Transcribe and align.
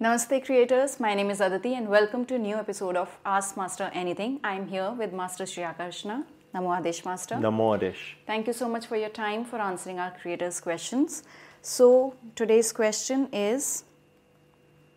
Namaste 0.00 0.44
creators, 0.44 1.00
my 1.00 1.14
name 1.14 1.30
is 1.30 1.40
Aditi 1.40 1.74
and 1.74 1.88
welcome 1.88 2.26
to 2.26 2.34
a 2.34 2.38
new 2.38 2.56
episode 2.56 2.96
of 2.96 3.16
Ask 3.24 3.56
Master 3.56 3.90
Anything. 3.94 4.40
I 4.44 4.54
am 4.54 4.66
here 4.68 4.90
with 4.92 5.12
Master 5.12 5.46
Sri 5.46 5.62
Akarshana. 5.64 6.24
Namo 6.54 6.68
Adesh 6.78 7.04
Master. 7.04 7.36
Namo 7.36 7.78
Adesh. 7.78 8.14
Thank 8.26 8.46
you 8.46 8.52
so 8.52 8.68
much 8.68 8.86
for 8.86 8.96
your 8.96 9.08
time 9.08 9.44
for 9.44 9.58
answering 9.58 9.98
our 9.98 10.10
creators' 10.10 10.60
questions. 10.60 11.22
So 11.62 12.14
today's 12.34 12.72
question 12.72 13.28
is 13.32 13.84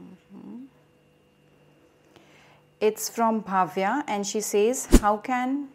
Mhm. 0.00 0.66
it's 2.80 3.08
from 3.08 3.42
Bhavya 3.42 4.02
and 4.08 4.26
she 4.26 4.40
says, 4.40 4.86
How 5.00 5.16
can 5.18 5.68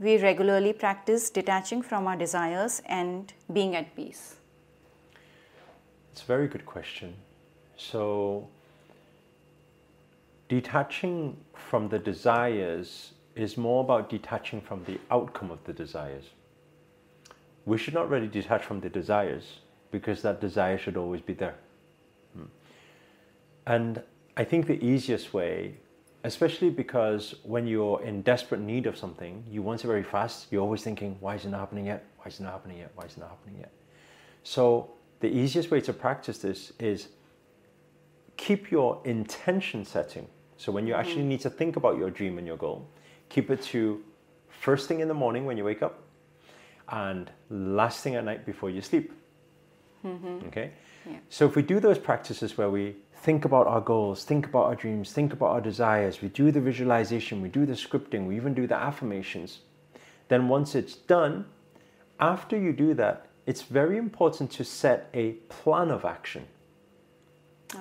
we 0.00 0.16
regularly 0.18 0.72
practice 0.72 1.30
detaching 1.30 1.82
from 1.82 2.08
our 2.08 2.16
desires 2.16 2.82
and 2.86 3.32
being 3.52 3.76
at 3.76 3.94
peace? 3.94 4.36
It's 6.12 6.22
a 6.22 6.26
very 6.26 6.48
good 6.48 6.66
question. 6.66 7.14
So, 7.76 8.48
detaching 10.48 11.36
from 11.54 11.88
the 11.88 11.98
desires 11.98 13.12
is 13.34 13.56
more 13.56 13.82
about 13.82 14.08
detaching 14.08 14.60
from 14.60 14.84
the 14.84 14.98
outcome 15.10 15.50
of 15.50 15.62
the 15.64 15.72
desires. 15.72 16.24
We 17.66 17.78
should 17.78 17.94
not 17.94 18.08
really 18.08 18.28
detach 18.28 18.62
from 18.62 18.80
the 18.80 18.88
desires 18.88 19.58
because 19.90 20.22
that 20.22 20.40
desire 20.40 20.78
should 20.78 20.96
always 20.96 21.20
be 21.20 21.34
there. 21.34 21.56
Hmm. 22.36 22.44
And 23.66 24.02
I 24.36 24.44
think 24.44 24.66
the 24.66 24.84
easiest 24.84 25.32
way, 25.32 25.74
especially 26.24 26.70
because 26.70 27.34
when 27.42 27.66
you're 27.66 28.02
in 28.02 28.22
desperate 28.22 28.60
need 28.60 28.86
of 28.86 28.96
something, 28.96 29.44
you 29.50 29.62
want 29.62 29.84
it 29.84 29.86
very 29.86 30.02
fast, 30.02 30.48
you're 30.50 30.62
always 30.62 30.82
thinking, 30.82 31.16
why 31.20 31.36
isn't 31.36 31.48
it 31.48 31.52
not 31.52 31.60
happening 31.60 31.86
yet? 31.86 32.04
Why 32.18 32.26
isn't 32.26 32.44
it 32.44 32.46
not 32.46 32.52
happening 32.52 32.78
yet? 32.78 32.92
Why 32.94 33.04
isn't 33.06 33.18
it 33.18 33.20
not 33.20 33.30
happening 33.30 33.60
yet? 33.60 33.72
So, 34.42 34.90
the 35.20 35.28
easiest 35.28 35.70
way 35.70 35.80
to 35.80 35.92
practice 35.92 36.38
this 36.38 36.72
is 36.78 37.08
keep 38.36 38.70
your 38.70 39.00
intention 39.04 39.84
setting. 39.84 40.26
So 40.56 40.72
when 40.72 40.86
you 40.86 40.94
mm-hmm. 40.94 41.00
actually 41.00 41.24
need 41.24 41.40
to 41.40 41.50
think 41.50 41.76
about 41.76 41.98
your 41.98 42.10
dream 42.10 42.38
and 42.38 42.46
your 42.46 42.56
goal, 42.56 42.88
keep 43.28 43.50
it 43.50 43.62
to 43.62 44.02
first 44.48 44.88
thing 44.88 45.00
in 45.00 45.08
the 45.08 45.14
morning 45.14 45.44
when 45.44 45.56
you 45.56 45.64
wake 45.64 45.82
up 45.82 46.02
and 46.88 47.30
last 47.50 48.02
thing 48.02 48.14
at 48.14 48.24
night 48.24 48.46
before 48.46 48.70
you 48.70 48.80
sleep. 48.80 49.12
Mm-hmm. 50.04 50.46
Okay? 50.48 50.70
Yeah. 51.08 51.18
So 51.28 51.46
if 51.46 51.56
we 51.56 51.62
do 51.62 51.80
those 51.80 51.98
practices 51.98 52.56
where 52.56 52.70
we 52.70 52.96
think 53.16 53.44
about 53.44 53.66
our 53.66 53.80
goals, 53.80 54.24
think 54.24 54.46
about 54.46 54.64
our 54.64 54.74
dreams, 54.74 55.12
think 55.12 55.32
about 55.32 55.46
our 55.46 55.60
desires, 55.60 56.20
we 56.20 56.28
do 56.28 56.50
the 56.50 56.60
visualization, 56.60 57.40
we 57.40 57.48
do 57.48 57.64
the 57.66 57.72
scripting, 57.72 58.26
we 58.26 58.36
even 58.36 58.54
do 58.54 58.66
the 58.66 58.76
affirmations, 58.76 59.60
then 60.28 60.48
once 60.48 60.74
it's 60.74 60.94
done, 60.94 61.46
after 62.20 62.58
you 62.58 62.72
do 62.72 62.94
that, 62.94 63.26
it's 63.46 63.62
very 63.62 63.98
important 63.98 64.50
to 64.52 64.64
set 64.64 65.08
a 65.14 65.32
plan 65.48 65.90
of 65.90 66.04
action. 66.04 66.46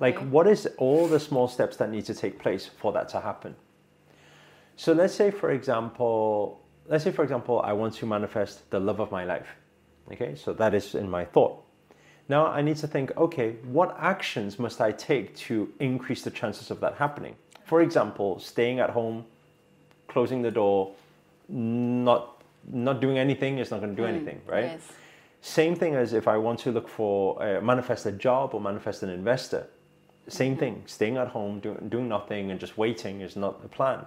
Like, 0.00 0.18
what 0.30 0.46
is 0.46 0.68
all 0.76 1.08
the 1.08 1.20
small 1.20 1.48
steps 1.48 1.76
that 1.78 1.90
need 1.90 2.04
to 2.06 2.14
take 2.14 2.38
place 2.38 2.66
for 2.66 2.92
that 2.92 3.08
to 3.10 3.20
happen? 3.20 3.54
So, 4.76 4.92
let's 4.92 5.14
say, 5.14 5.30
for 5.30 5.50
example, 5.50 6.60
let's 6.86 7.04
say, 7.04 7.12
for 7.12 7.22
example, 7.22 7.60
I 7.60 7.72
want 7.72 7.94
to 7.94 8.06
manifest 8.06 8.70
the 8.70 8.80
love 8.80 9.00
of 9.00 9.10
my 9.10 9.24
life. 9.24 9.48
Okay, 10.12 10.34
so 10.34 10.52
that 10.54 10.74
is 10.74 10.94
in 10.94 11.08
my 11.08 11.24
thought. 11.24 11.62
Now 12.28 12.46
I 12.46 12.60
need 12.60 12.76
to 12.78 12.86
think, 12.86 13.16
okay, 13.16 13.56
what 13.64 13.96
actions 13.98 14.58
must 14.58 14.80
I 14.80 14.92
take 14.92 15.34
to 15.36 15.72
increase 15.80 16.22
the 16.22 16.30
chances 16.30 16.70
of 16.70 16.80
that 16.80 16.94
happening? 16.94 17.36
For 17.64 17.80
example, 17.80 18.38
staying 18.38 18.80
at 18.80 18.90
home, 18.90 19.24
closing 20.08 20.42
the 20.42 20.50
door, 20.50 20.92
not 21.48 22.34
not 22.70 23.00
doing 23.00 23.18
anything 23.18 23.58
is 23.58 23.70
not 23.70 23.80
going 23.80 23.96
to 23.96 24.02
do 24.02 24.06
anything, 24.06 24.42
right? 24.46 24.64
Yes. 24.64 24.82
Same 25.40 25.74
thing 25.74 25.94
as 25.94 26.12
if 26.12 26.28
I 26.28 26.36
want 26.36 26.58
to 26.60 26.72
look 26.72 26.88
for 26.88 27.42
uh, 27.42 27.60
manifest 27.62 28.04
a 28.04 28.12
job 28.12 28.52
or 28.52 28.60
manifest 28.60 29.02
an 29.02 29.08
investor. 29.08 29.66
Same 30.28 30.56
thing. 30.56 30.82
Staying 30.86 31.16
at 31.16 31.28
home, 31.28 31.60
doing, 31.60 31.88
doing 31.88 32.08
nothing, 32.08 32.50
and 32.50 32.60
just 32.60 32.76
waiting 32.78 33.20
is 33.20 33.36
not 33.36 33.60
a 33.64 33.68
plan, 33.68 34.06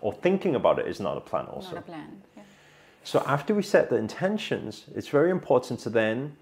or 0.00 0.12
thinking 0.12 0.54
about 0.54 0.78
it 0.78 0.86
is 0.86 1.00
not 1.00 1.16
a 1.16 1.20
plan. 1.20 1.46
Also, 1.46 1.74
Not 1.74 1.78
a 1.78 1.82
plan. 1.82 2.22
Yeah. 2.36 2.42
so 3.04 3.22
after 3.26 3.54
we 3.54 3.62
set 3.62 3.90
the 3.90 3.96
intentions, 3.96 4.84
it's 4.94 5.08
very 5.08 5.30
important 5.30 5.80
to 5.80 5.90
then 5.90 6.36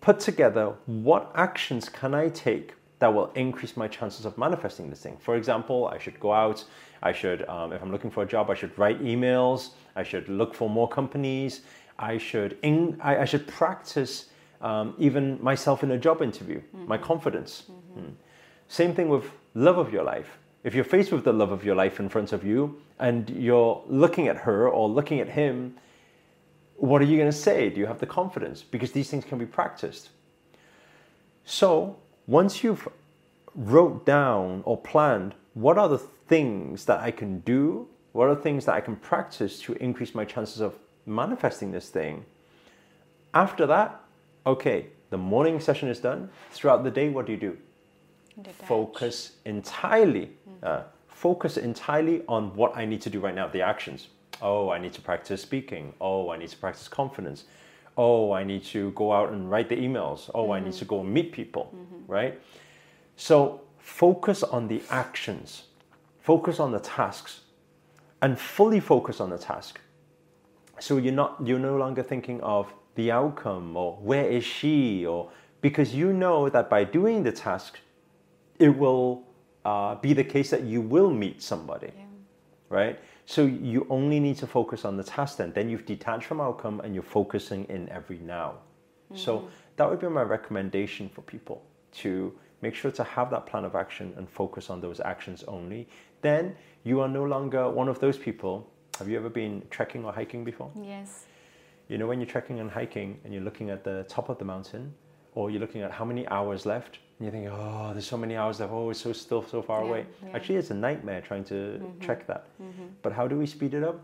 put 0.00 0.20
together 0.20 0.74
what 0.86 1.30
actions 1.34 1.88
can 1.88 2.14
I 2.14 2.28
take 2.28 2.74
that 3.00 3.12
will 3.12 3.30
increase 3.34 3.76
my 3.76 3.88
chances 3.88 4.26
of 4.26 4.36
manifesting 4.36 4.90
this 4.90 5.00
thing. 5.00 5.16
For 5.20 5.36
example, 5.36 5.88
I 5.88 5.98
should 5.98 6.20
go 6.20 6.32
out. 6.32 6.64
I 7.02 7.12
should, 7.12 7.48
um, 7.48 7.72
if 7.72 7.82
I'm 7.82 7.90
looking 7.90 8.10
for 8.10 8.22
a 8.22 8.26
job, 8.26 8.50
I 8.50 8.54
should 8.54 8.78
write 8.78 9.02
emails. 9.02 9.70
I 9.96 10.02
should 10.02 10.28
look 10.28 10.54
for 10.54 10.68
more 10.68 10.86
companies. 10.88 11.62
I 11.98 12.18
should, 12.18 12.58
in, 12.62 12.98
I, 13.02 13.18
I 13.18 13.24
should 13.24 13.46
practice 13.46 14.26
um, 14.60 14.94
even 14.98 15.42
myself 15.42 15.82
in 15.82 15.90
a 15.92 15.98
job 15.98 16.20
interview, 16.20 16.60
my 16.86 16.98
confidence. 16.98 17.64
Mm. 17.96 18.12
Same 18.68 18.94
thing 18.94 19.08
with 19.08 19.24
love 19.54 19.78
of 19.78 19.92
your 19.92 20.04
life. 20.04 20.38
If 20.62 20.74
you're 20.74 20.84
faced 20.84 21.12
with 21.12 21.24
the 21.24 21.32
love 21.32 21.52
of 21.52 21.64
your 21.64 21.74
life 21.74 21.98
in 21.98 22.08
front 22.08 22.32
of 22.32 22.44
you 22.44 22.80
and 22.98 23.28
you're 23.30 23.82
looking 23.88 24.28
at 24.28 24.36
her 24.38 24.68
or 24.68 24.88
looking 24.88 25.20
at 25.20 25.28
him, 25.30 25.76
what 26.76 27.00
are 27.00 27.06
you 27.06 27.16
going 27.16 27.30
to 27.30 27.36
say? 27.36 27.70
Do 27.70 27.80
you 27.80 27.86
have 27.86 27.98
the 27.98 28.06
confidence? 28.06 28.62
Because 28.62 28.92
these 28.92 29.10
things 29.10 29.24
can 29.24 29.38
be 29.38 29.46
practiced. 29.46 30.10
So 31.44 31.96
once 32.26 32.62
you've 32.62 32.88
wrote 33.54 34.06
down 34.06 34.62
or 34.64 34.76
planned 34.76 35.34
what 35.54 35.78
are 35.78 35.88
the 35.88 35.98
things 35.98 36.84
that 36.84 37.00
I 37.00 37.10
can 37.10 37.40
do, 37.40 37.88
what 38.12 38.28
are 38.28 38.34
the 38.34 38.40
things 38.40 38.66
that 38.66 38.74
I 38.74 38.80
can 38.80 38.96
practice 38.96 39.60
to 39.62 39.72
increase 39.74 40.14
my 40.14 40.24
chances 40.24 40.60
of 40.60 40.74
manifesting 41.06 41.72
this 41.72 41.88
thing, 41.88 42.24
after 43.34 43.66
that, 43.66 44.00
okay, 44.46 44.86
the 45.10 45.18
morning 45.18 45.60
session 45.60 45.88
is 45.88 45.98
done. 45.98 46.30
Throughout 46.52 46.84
the 46.84 46.90
day, 46.90 47.08
what 47.08 47.26
do 47.26 47.32
you 47.32 47.38
do? 47.38 47.58
Detach. 48.42 48.66
focus 48.66 49.32
entirely 49.44 50.26
mm-hmm. 50.48 50.64
uh, 50.64 50.82
focus 51.08 51.56
entirely 51.56 52.22
on 52.28 52.54
what 52.54 52.76
i 52.76 52.84
need 52.84 53.00
to 53.00 53.10
do 53.10 53.20
right 53.20 53.34
now 53.34 53.46
the 53.48 53.62
actions. 53.62 54.08
Oh 54.42 54.70
i 54.70 54.78
need 54.78 54.92
to 54.94 55.00
practice 55.00 55.42
speaking. 55.42 55.92
Oh 56.00 56.30
i 56.30 56.36
need 56.36 56.48
to 56.48 56.56
practice 56.56 56.88
confidence. 56.88 57.44
Oh 57.96 58.32
i 58.32 58.42
need 58.44 58.64
to 58.66 58.90
go 58.92 59.12
out 59.12 59.32
and 59.32 59.50
write 59.50 59.68
the 59.68 59.76
emails. 59.76 60.30
Oh 60.34 60.52
i 60.52 60.60
need 60.60 60.70
mm-hmm. 60.70 60.78
to 60.78 60.84
go 60.84 61.02
meet 61.02 61.32
people 61.32 61.74
mm-hmm. 61.74 62.10
right? 62.10 62.40
So 63.16 63.60
focus 63.78 64.42
on 64.42 64.68
the 64.68 64.82
actions. 64.90 65.64
Focus 66.20 66.60
on 66.60 66.72
the 66.72 66.80
tasks. 66.80 67.40
And 68.22 68.38
fully 68.38 68.80
focus 68.80 69.20
on 69.20 69.30
the 69.30 69.38
task. 69.38 69.80
So 70.78 70.96
you're 70.96 71.12
not 71.12 71.36
you're 71.44 71.58
no 71.58 71.76
longer 71.76 72.02
thinking 72.02 72.40
of 72.40 72.72
the 72.94 73.10
outcome 73.10 73.76
or 73.76 73.96
where 73.96 74.26
is 74.26 74.44
she 74.44 75.06
or 75.06 75.30
because 75.60 75.94
you 75.94 76.12
know 76.12 76.48
that 76.48 76.70
by 76.70 76.84
doing 76.84 77.22
the 77.22 77.32
task 77.32 77.78
it 78.60 78.68
will 78.82 79.24
uh, 79.64 79.94
be 79.96 80.12
the 80.12 80.24
case 80.24 80.50
that 80.50 80.62
you 80.62 80.80
will 80.80 81.10
meet 81.10 81.42
somebody 81.42 81.90
Yeah. 81.96 82.04
right? 82.78 82.96
So 83.26 83.40
you 83.46 83.86
only 83.90 84.18
need 84.20 84.36
to 84.38 84.46
focus 84.46 84.84
on 84.84 84.96
the 84.96 85.04
task 85.04 85.36
then. 85.38 85.52
Then 85.52 85.68
you've 85.70 85.86
detached 85.86 86.26
from 86.26 86.40
outcome 86.40 86.80
and 86.80 86.94
you're 86.94 87.10
focusing 87.20 87.64
in 87.76 87.88
every 87.88 88.18
now. 88.18 88.54
So 89.14 89.48
that 89.76 89.90
would 89.90 89.98
be 90.00 90.08
my 90.08 90.22
recommendation 90.22 91.08
for 91.08 91.22
people 91.22 91.58
to 92.02 92.10
make 92.62 92.74
sure 92.76 92.92
to 92.92 93.02
have 93.02 93.28
that 93.30 93.44
plan 93.46 93.64
of 93.64 93.74
action 93.74 94.14
and 94.16 94.28
focus 94.28 94.70
on 94.70 94.80
those 94.80 95.00
actions 95.00 95.42
only. 95.48 95.88
Then 96.22 96.54
you 96.84 97.00
are 97.00 97.08
no 97.08 97.24
longer 97.24 97.68
one 97.68 97.88
of 97.88 97.98
those 97.98 98.16
people. 98.18 98.70
Have 98.98 99.08
you 99.08 99.16
ever 99.16 99.28
been 99.30 99.62
trekking 99.70 100.04
or 100.04 100.12
hiking 100.12 100.44
before? 100.44 100.70
Yes. 100.80 101.26
you 101.88 101.98
know, 101.98 102.06
when 102.06 102.20
you're 102.20 102.32
trekking 102.36 102.60
and 102.60 102.70
hiking 102.70 103.18
and 103.24 103.34
you're 103.34 103.42
looking 103.42 103.68
at 103.70 103.82
the 103.82 104.04
top 104.08 104.28
of 104.28 104.38
the 104.38 104.44
mountain, 104.44 104.94
or 105.34 105.50
you're 105.50 105.60
looking 105.60 105.82
at 105.82 105.90
how 105.90 106.04
many 106.04 106.26
hours 106.28 106.64
left, 106.66 106.98
and 107.20 107.26
you 107.26 107.30
think, 107.30 107.48
oh, 107.52 107.90
there's 107.92 108.06
so 108.06 108.16
many 108.16 108.34
hours 108.34 108.60
left. 108.60 108.72
Oh, 108.72 108.88
it's 108.88 109.00
so 109.00 109.12
still 109.12 109.42
so 109.46 109.60
far 109.60 109.82
Yeah, 109.82 109.88
away. 109.88 109.98
yeah. 109.98 110.28
Mm-hmm. 110.28 110.36
Actually, 110.36 110.56
it's 110.56 110.70
a 110.70 110.74
nightmare 110.74 111.20
trying 111.20 111.44
to 111.44 111.94
check 112.00 112.26
that. 112.26 112.46
But 113.02 113.12
how 113.12 113.28
do 113.28 113.36
we 113.36 113.46
speed 113.46 113.74
it 113.74 113.84
up? 113.84 114.00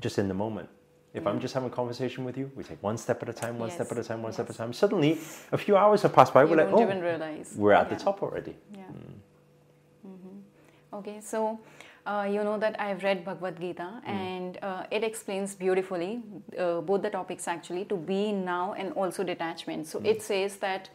Just 0.00 0.18
in 0.18 0.28
the 0.28 0.34
moment. 0.34 0.68
If 1.14 1.26
I'm 1.26 1.40
just 1.40 1.54
having 1.54 1.70
a 1.70 1.72
conversation 1.72 2.24
with 2.24 2.36
you, 2.38 2.50
we 2.54 2.62
take 2.64 2.82
one 2.82 2.96
step 2.98 3.22
at 3.22 3.28
a 3.28 3.32
time, 3.32 3.58
one 3.58 3.70
step 3.70 3.90
at 3.92 3.98
a 3.98 4.04
time, 4.04 4.22
one 4.22 4.32
step 4.32 4.48
at 4.48 4.54
a 4.54 4.58
time. 4.58 4.72
Suddenly, 4.72 5.18
a 5.50 5.58
few 5.58 5.76
hours 5.76 6.02
have 6.02 6.12
passed 6.14 6.32
by. 6.34 6.42
You 6.42 6.50
we're 6.50 6.56
like, 6.56 6.70
don't 6.70 6.80
oh, 6.80 6.82
even 6.82 7.00
realize. 7.02 7.54
we're 7.56 7.72
at 7.72 7.88
the 7.90 7.96
top 7.96 8.22
already. 8.22 8.56
Yeah. 8.74 8.80
Mm-hmm. 10.06 10.96
Okay, 10.96 11.20
so 11.22 11.60
uh, 12.06 12.26
you 12.30 12.42
know 12.44 12.58
that 12.58 12.78
I've 12.80 13.02
read 13.02 13.24
Bhagavad 13.24 13.58
Gita 13.60 14.02
and 14.04 14.58
uh, 14.62 14.84
it 14.90 15.04
explains 15.04 15.54
beautifully 15.54 16.22
uh, 16.58 16.80
both 16.80 17.02
the 17.02 17.10
topics 17.10 17.46
actually 17.48 17.84
to 17.86 17.96
be 17.96 18.32
now 18.32 18.74
and 18.74 18.92
also 18.92 19.22
detachment. 19.22 19.86
So 19.86 20.00
it 20.04 20.22
says 20.22 20.56
that 20.56 20.88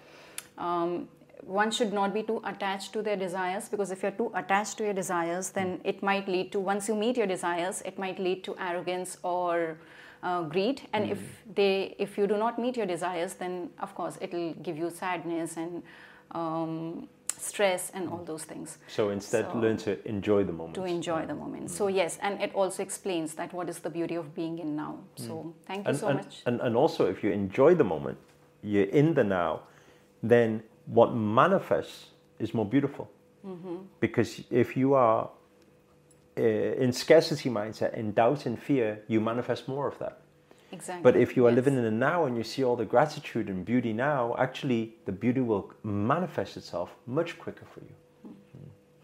um, 0.58 1.08
one 1.48 1.72
should 1.72 1.94
not 1.94 2.14
be 2.14 2.24
too 2.24 2.42
attached 2.44 2.94
to 2.94 3.02
their 3.02 3.16
desires 3.16 3.70
because 3.70 3.90
if 3.92 4.04
you're 4.04 4.12
too 4.12 4.32
attached 4.36 4.78
to 4.78 4.84
your 4.84 4.94
desires, 4.94 5.50
then 5.52 5.78
hmm. 5.78 5.88
it 5.88 6.04
might 6.04 6.28
lead 6.28 6.52
to 6.52 6.60
once 6.60 6.88
you 6.88 6.96
meet 6.96 7.18
your 7.18 7.28
desires, 7.28 7.82
it 7.86 7.98
might 7.98 8.20
lead 8.20 8.44
to 8.44 8.56
arrogance 8.60 9.18
or 9.24 9.78
uh, 10.24 10.42
greed. 10.44 10.82
And 10.94 11.06
hmm. 11.06 11.12
if 11.14 11.20
they, 11.56 11.96
if 11.98 12.18
you 12.18 12.28
do 12.28 12.38
not 12.38 12.60
meet 12.60 12.76
your 12.76 12.86
desires, 12.86 13.36
then 13.36 13.70
of 13.80 13.96
course 13.96 14.18
it'll 14.20 14.54
give 14.56 14.78
you 14.78 14.90
sadness 14.90 15.56
and 15.56 15.84
um, 16.32 17.08
stress 17.38 17.92
and 17.94 18.10
all 18.10 18.18
hmm. 18.18 18.26
those 18.26 18.44
things 18.44 18.80
So 18.88 19.10
instead, 19.10 19.46
So- 19.52 19.60
learn 19.60 19.78
to 19.78 20.06
enjoy 20.08 20.44
the 20.44 20.54
moment. 20.54 20.76
to 20.76 20.84
enjoy 20.84 21.26
the 21.26 21.36
moment. 21.36 21.72
So 21.72 21.88
yes, 21.88 22.18
and 22.22 22.42
it 22.42 22.54
also 22.54 22.84
explains 22.84 23.36
that 23.36 23.54
what 23.54 23.70
is 23.70 23.80
the 23.80 23.90
beauty 23.90 24.16
of 24.16 24.36
being 24.36 24.60
in 24.60 24.76
now. 24.76 25.00
So 25.16 25.54
thank 25.66 25.86
you 25.86 25.90
and, 25.90 25.98
so 25.98 26.08
and, 26.08 26.18
much. 26.18 26.42
And, 26.46 26.60
and 26.62 26.76
also, 26.76 27.06
if 27.06 27.24
you 27.24 27.32
enjoy 27.32 27.76
the 27.76 27.86
moment, 27.86 28.18
you're 28.64 28.86
in 28.90 29.14
the 29.14 29.24
now, 29.24 29.62
then 30.22 30.64
what 30.88 31.14
manifests 31.14 32.08
is 32.40 32.54
more 32.54 32.66
beautiful. 32.66 33.10
Because 34.02 34.44
if 34.52 34.76
you 34.76 34.94
are 34.94 35.30
uh, 36.38 36.42
in 36.42 36.92
scarcity 36.92 37.50
mindset, 37.50 37.94
in 37.94 38.12
doubt 38.12 38.46
and 38.46 38.62
fear, 38.62 39.02
you 39.08 39.22
manifest 39.22 39.68
more 39.70 39.88
of 39.88 39.98
that. 40.00 40.20
Exactly. 40.72 41.02
But 41.02 41.16
if 41.16 41.38
you 41.38 41.46
are 41.46 41.50
Yes. 41.52 41.56
living 41.56 41.78
in 41.78 41.84
the 41.84 41.92
now 41.92 42.26
and 42.26 42.36
you 42.36 42.44
see 42.44 42.64
all 42.66 42.76
the 42.76 42.84
gratitude 42.86 43.48
and 43.48 43.64
beauty 43.64 43.94
now, 43.94 44.36
actually 44.38 44.96
the 45.06 45.14
beauty 45.14 45.40
will 45.40 45.72
manifest 45.84 46.58
itself 46.58 46.90
much 47.06 47.40
quicker 47.40 47.66
for 47.74 47.80
you. 47.82 47.96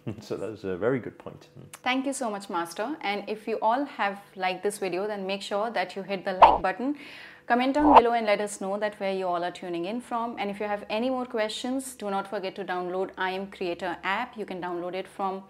So 0.20 0.36
that 0.36 0.50
was 0.52 0.66
a 0.66 0.76
very 0.76 1.00
good 1.00 1.18
point. 1.18 1.48
Mm. 1.58 1.64
Thank 1.82 2.06
you 2.06 2.12
so 2.14 2.30
much, 2.30 2.50
Master. 2.50 2.98
And 3.00 3.24
if 3.30 3.48
you 3.48 3.58
all 3.62 3.86
have 3.86 4.20
liked 4.36 4.62
this 4.62 4.78
video, 4.78 5.08
then 5.08 5.26
make 5.26 5.42
sure 5.42 5.72
that 5.72 5.96
you 5.96 6.04
hit 6.04 6.26
the 6.26 6.34
like 6.34 6.62
button. 6.62 6.98
Comment 7.46 7.74
down 7.74 7.94
below 7.94 8.14
and 8.14 8.26
let 8.26 8.40
us 8.40 8.62
know 8.62 8.78
that 8.80 8.98
where 9.02 9.12
you 9.12 9.28
all 9.28 9.44
are 9.44 9.52
tuning 9.52 9.84
in 9.84 10.00
from. 10.00 10.38
And 10.40 10.50
if 10.50 10.62
you 10.62 10.66
have 10.66 10.86
any 10.90 11.10
more 11.10 11.26
questions, 11.26 11.94
do 11.94 12.10
not 12.10 12.26
forget 12.26 12.56
to 12.56 12.64
download 12.64 13.10
I 13.18 13.32
Am 13.32 13.48
Creator 13.48 13.98
app. 14.02 14.38
You 14.38 14.46
can 14.46 14.62
download 14.62 14.94
it 14.94 15.10
from 15.10 15.44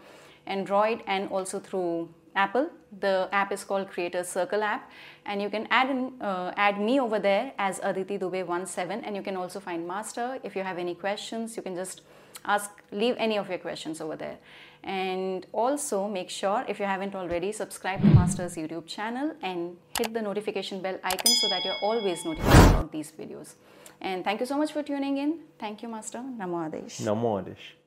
Android 0.47 1.03
and 1.05 1.29
also 1.29 1.59
through 1.59 2.09
Apple. 2.35 2.71
The 2.99 3.29
app 3.31 3.51
is 3.51 3.63
called 3.63 3.91
Creator 3.91 4.23
Circle 4.23 4.63
app, 4.63 4.89
and 5.27 5.39
you 5.39 5.51
can 5.51 5.67
add 5.69 6.11
uh, 6.19 6.51
add 6.57 6.79
me 6.79 6.99
over 6.99 7.19
there 7.19 7.53
as 7.59 7.79
Aditi 7.83 8.17
Dubey 8.17 8.67
17 8.67 9.05
and 9.05 9.15
you 9.15 9.21
can 9.21 9.37
also 9.37 9.59
find 9.59 9.87
Master. 9.87 10.39
If 10.41 10.55
you 10.55 10.63
have 10.63 10.79
any 10.79 10.95
questions, 10.95 11.55
you 11.55 11.61
can 11.61 11.75
just 11.75 12.01
ask 12.45 12.69
leave 12.91 13.15
any 13.17 13.37
of 13.37 13.49
your 13.49 13.57
questions 13.57 14.01
over 14.01 14.15
there. 14.15 14.37
And 14.83 15.45
also 15.53 16.07
make 16.07 16.29
sure 16.29 16.65
if 16.67 16.79
you 16.79 16.85
haven't 16.85 17.15
already 17.15 17.53
subscribe 17.53 18.01
to 18.01 18.07
master's 18.07 18.55
youtube 18.55 18.85
channel 18.85 19.33
and 19.41 19.77
hit 19.97 20.13
the 20.13 20.21
notification 20.21 20.81
bell 20.81 20.99
icon 21.03 21.33
so 21.41 21.47
that 21.49 21.63
you're 21.63 21.81
always 21.81 22.25
notified 22.25 22.69
about 22.71 22.91
these 22.91 23.11
videos. 23.11 23.55
And 24.01 24.25
thank 24.25 24.41
you 24.41 24.45
so 24.45 24.57
much 24.57 24.73
for 24.73 24.83
tuning 24.83 25.17
in. 25.17 25.39
Thank 25.57 25.83
you 25.83 25.87
master. 25.87 26.17
Namo 26.17 26.69
adesh. 26.69 26.99
Namo 27.01 27.41
Adesh. 27.41 27.82